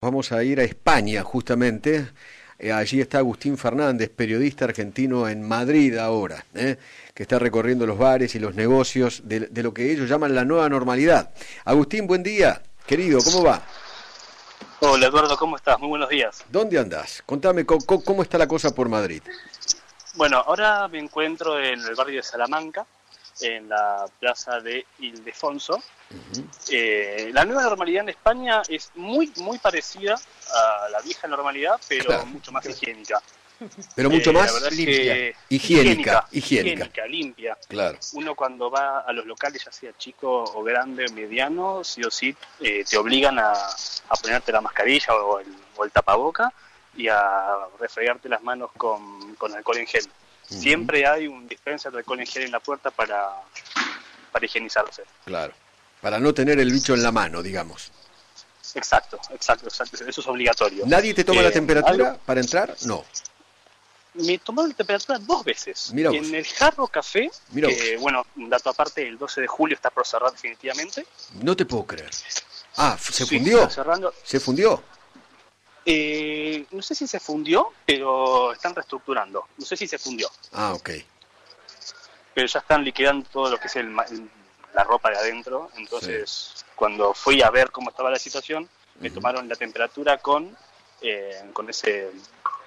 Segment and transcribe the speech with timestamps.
[0.00, 2.12] Vamos a ir a España justamente.
[2.56, 6.76] Eh, allí está Agustín Fernández, periodista argentino en Madrid ahora, eh,
[7.12, 10.68] que está recorriendo los bares y los negocios de, lo que ellos llaman la nueva
[10.68, 11.34] normalidad.
[11.64, 12.62] Agustín, buen día.
[12.86, 13.60] Querido, ¿cómo va?
[14.78, 15.80] Hola Eduardo, ¿cómo estás?
[15.80, 16.44] Muy buenos días.
[16.48, 17.24] ¿Dónde andás?
[17.26, 19.22] Contame cómo está la cosa por Madrid.
[20.14, 22.86] Bueno, ahora me encuentro en el barrio de Salamanca,
[23.40, 25.82] en la plaza de Ildefonso.
[26.70, 32.24] Eh, la nueva normalidad en España es muy, muy parecida a la vieja normalidad, pero
[32.26, 33.22] mucho más higiénica.
[33.94, 35.34] Pero mucho eh, más limpia.
[35.48, 37.58] Higiénica, higiénica, limpia.
[37.66, 37.98] Claro.
[38.12, 42.10] Uno cuando va a los locales, ya sea chico o grande o mediano, sí o
[42.10, 43.52] sí eh, te obligan a,
[44.22, 46.52] ponerte la mascarilla o el, o el tapaboca
[46.96, 50.04] y a refregarte las manos con, con alcohol en gel.
[50.48, 53.30] Siempre hay un dispenser de alcohol en gel en la puerta para,
[54.32, 55.02] para higienizarse.
[55.24, 55.52] Claro,
[56.00, 57.92] para no tener el bicho en la mano, digamos.
[58.74, 60.04] Exacto, exacto, exacto.
[60.06, 60.84] Eso es obligatorio.
[60.86, 62.74] ¿Nadie te toma la eh, temperatura para entrar?
[62.84, 63.04] No.
[64.14, 65.92] Me tomaron la temperatura dos veces.
[65.94, 70.06] en el Jarro Café, que, bueno, un dato aparte, el 12 de julio está por
[70.06, 71.06] cerrar definitivamente.
[71.42, 72.10] No te puedo creer.
[72.76, 73.68] Ah, ¿se fundió?
[73.70, 74.12] Cerrando.
[74.24, 74.82] ¿Se fundió?
[75.90, 79.46] Eh, no sé si se fundió, pero están reestructurando.
[79.56, 80.28] No sé si se fundió.
[80.52, 80.90] Ah, ok.
[82.34, 85.70] Pero ya están liquidando todo lo que es el, la ropa de adentro.
[85.76, 88.68] Entonces, cuando fui a ver cómo estaba la situación,
[89.00, 90.54] me tomaron la temperatura con,
[91.00, 92.10] eh, con ese,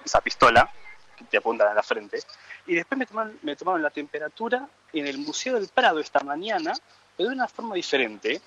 [0.04, 0.68] esa pistola
[1.16, 2.18] que te apuntan a la frente.
[2.66, 6.72] Y después me tomaron, me tomaron la temperatura en el Museo del Prado esta mañana,
[7.16, 8.42] pero de una forma diferente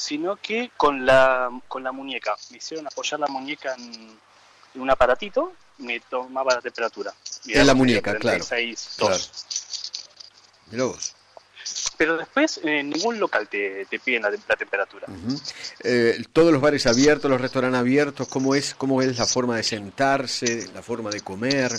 [0.00, 2.34] sino que con la, con la muñeca.
[2.50, 4.18] Me hicieron apoyar la muñeca en,
[4.80, 7.12] un aparatito, me tomaba la temperatura.
[7.46, 8.42] en la muñeca, claro.
[11.98, 15.06] Pero después en ningún local te, te piden la, temperatura.
[15.80, 19.62] Eh, todos los bares abiertos, los restaurantes abiertos, ¿cómo es, ¿cómo es la forma de
[19.62, 21.72] sentarse, la forma de comer?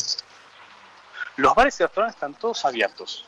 [1.37, 3.25] Los bares y restaurantes están todos abiertos.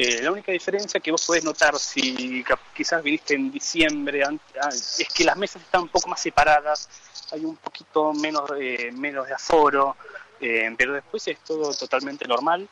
[0.00, 5.08] Eh, la única diferencia que vos podés notar si quizás viniste en diciembre ah, es
[5.12, 6.88] que las mesas están un poco más separadas,
[7.32, 9.96] hay un poquito menos, eh, menos de aforo,
[10.40, 12.68] eh, pero después es todo totalmente normal.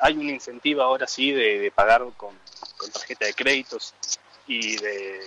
[0.00, 2.36] hay un incentivo ahora sí de, pagar con,
[2.92, 3.94] tarjeta de créditos
[4.48, 5.20] y de,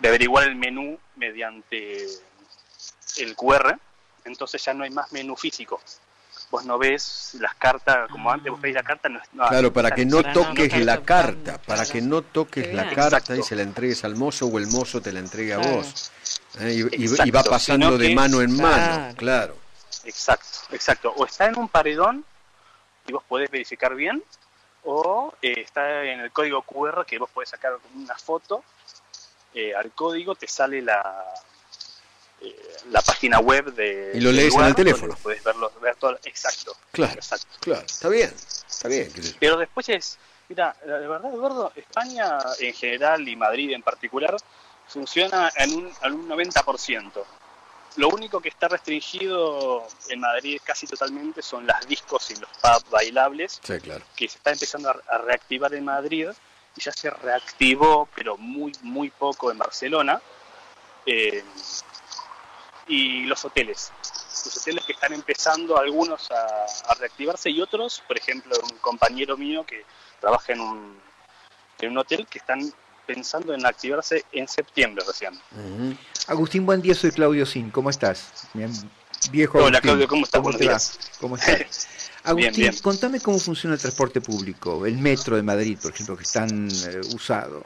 [0.00, 2.04] de averiguar el menú mediante
[3.16, 3.78] el QR,
[4.26, 5.80] entonces ya no hay más menú físico
[6.50, 9.08] vos no ves las cartas como antes, vos veis la carta.
[9.08, 13.42] No, claro, para que no toques la carta, para que no toques la carta y
[13.42, 16.10] se la entregues al mozo o el mozo te la entregue a vos.
[16.58, 16.72] ¿eh?
[16.92, 19.56] Y, va pasando de mano en mano, claro.
[20.04, 21.12] Exacto, exacto.
[21.16, 22.24] O está en un paredón
[23.06, 24.22] y vos podés verificar bien,
[24.84, 28.64] o eh, está en el código QR que vos podés sacar una foto
[29.54, 31.24] eh, al código, te sale la,
[32.90, 34.12] la página web de...
[34.14, 35.16] Y lo lees en el teléfono.
[35.22, 36.76] Puedes verlo, ver todo, exacto.
[36.92, 37.46] Claro, exacto.
[37.60, 38.32] claro, está bien,
[38.68, 39.12] está bien.
[39.38, 40.18] Pero después es,
[40.48, 44.36] mira, de verdad, Eduardo, España en general y Madrid en particular
[44.88, 47.24] funciona en un, en un 90%.
[47.96, 52.88] Lo único que está restringido en Madrid casi totalmente son las discos y los pubs
[52.88, 54.04] bailables, sí, claro.
[54.14, 56.28] que se está empezando a, reactivar en Madrid
[56.76, 60.20] y ya se reactivó, pero muy, muy poco en Barcelona.
[61.04, 61.42] Eh,
[62.90, 63.92] y los hoteles.
[64.44, 69.64] Los hoteles que están empezando algunos a, reactivarse y otros, por ejemplo, un compañero mío
[69.64, 69.84] que
[70.20, 70.98] trabaja en un,
[71.78, 72.60] en un hotel que están
[73.06, 75.38] pensando en activarse en septiembre recién.
[76.26, 78.48] Agustín, buen día, soy Claudio Sin, ¿cómo estás?
[79.30, 80.40] viejo Hola Claudio, ¿cómo estás?
[80.42, 80.58] ¿Cómo,
[81.20, 81.88] ¿Cómo estás?
[82.24, 86.68] Agustín, contame cómo funciona el transporte público, el metro de Madrid, por ejemplo, que están
[86.68, 87.64] eh, usado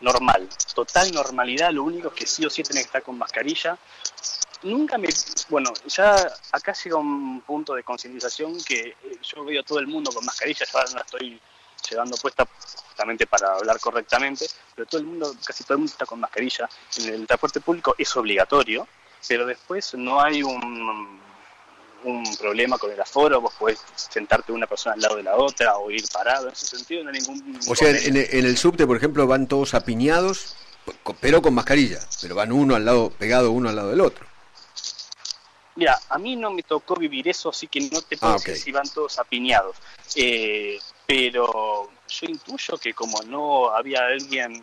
[0.00, 3.78] normal, total normalidad, lo único que sí o sí tiene que estar con mascarilla.
[4.62, 5.08] Nunca me,
[5.48, 6.16] bueno, ya
[6.52, 10.24] acá llega un punto de concientización que eh, yo veo a todo el mundo con
[10.24, 11.40] mascarilla, yo ahora la estoy
[11.88, 12.46] llevando puesta
[12.88, 16.68] justamente para hablar correctamente, pero todo el mundo, casi todo el mundo está con mascarilla.
[16.96, 18.88] En el transporte público es obligatorio,
[19.28, 21.27] pero después no hay un
[22.04, 25.76] un problema con el aforo, vos podés sentarte una persona al lado de la otra
[25.78, 27.58] o ir parado, en ese sentido no hay ningún...
[27.68, 30.56] O sea, en, el subte, por ejemplo, van todos apiñados,
[31.20, 34.26] pero con mascarilla, pero van uno al lado, pegado uno al lado del otro.
[35.76, 38.56] Mira, a mí no me tocó vivir eso, así que no te puedo ah, decir
[38.56, 39.76] si van todos apiñados.
[40.16, 44.62] Eh, pero yo intuyo que como no había alguien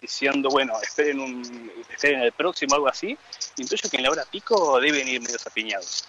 [0.00, 3.18] diciendo, bueno, esperen, un, esperen el próximo, algo así,
[3.56, 6.04] intuyo que en la hora pico deben ir medio apiñados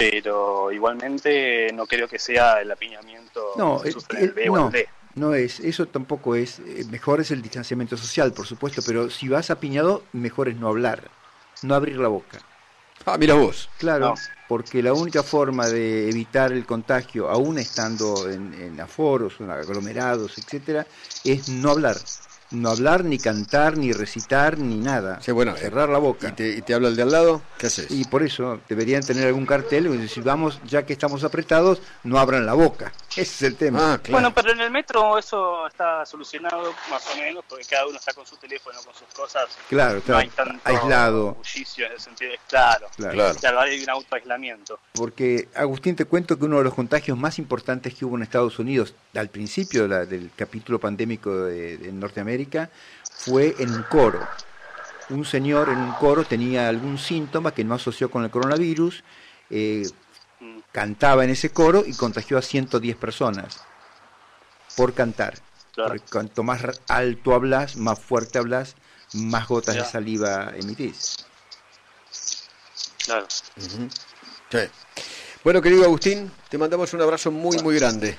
[0.00, 4.88] pero igualmente no creo que sea el apiñamiento no, el B no, el D.
[5.14, 9.28] No es, eso tampoco es, eh, mejor es el distanciamiento social, por supuesto, pero si
[9.28, 11.10] vas apiñado, mejor es no hablar.
[11.62, 12.38] no abrir la boca.
[13.04, 13.68] Ah, mira vos.
[13.78, 14.14] Claro, No.
[14.48, 20.38] porque la única forma de evitar el contagio, aún estando en, en aforos, en aglomerados,
[20.38, 20.86] etcétera,
[21.24, 21.96] es no hablar.
[22.52, 25.20] No hablar, ni cantar, ni recitar, ni nada.
[25.22, 26.34] Sí, bueno, cerrar la ¿Y boca.
[26.34, 27.42] te, y te habla el de al lado?
[27.58, 27.86] ¿Qué haces?
[27.90, 32.18] Y por eso deberían tener algún cartel y decir, vamos, ya que estamos apretados, no
[32.18, 32.92] abran la boca.
[33.16, 33.78] Ese es el tema.
[33.94, 34.12] Ah, claro.
[34.12, 38.12] Bueno, pero en el metro eso está solucionado más o menos, porque cada uno está
[38.12, 39.46] con su teléfono, con sus cosas.
[39.68, 41.34] claro, No está hay tanto aislado.
[41.34, 43.14] bullicio en el sentido de, claro, Claro.
[43.14, 43.34] Claro.
[43.38, 44.78] claro, hay un autoaislamiento.
[44.92, 48.58] Porque, Agustín, te cuento que uno de los contagios más importantes que hubo en Estados
[48.58, 52.70] Unidos al principio de la- del capítulo pandémico de, de Norteamérica
[53.12, 54.26] fue en un coro.
[55.10, 59.02] Un señor en un coro tenía algún síntoma que no asoció con el coronavirus,
[59.50, 59.82] eh,
[60.72, 63.62] cantaba en ese coro y contagió a 110 personas
[64.76, 65.34] por cantar.
[65.74, 65.90] Claro.
[65.90, 68.74] Porque cuanto más alto hablas, más fuerte hablas,
[69.14, 71.16] más gotas de saliva emitís.
[73.04, 73.26] claro.
[73.28, 74.58] Sí.
[75.42, 78.16] Bueno, querido Agustín, te mandamos un abrazo muy, muy grande.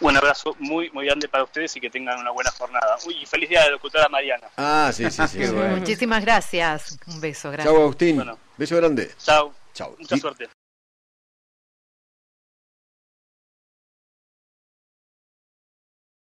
[0.00, 2.96] Un abrazo muy, muy grande para ustedes y que tengan una buena jornada.
[3.06, 4.48] Uy, y feliz día de la locutora Mariana.
[4.56, 5.38] Ah, sí, sí, sí.
[5.52, 5.76] Bueno.
[5.76, 6.98] Muchísimas gracias.
[7.06, 7.72] Un beso, gracias.
[7.72, 8.16] Chao, Agustín.
[8.16, 8.38] Bueno.
[8.56, 9.14] Beso grande.
[9.22, 9.54] Chao.
[9.72, 9.94] Chao.
[9.98, 10.48] Mucha Di- suerte.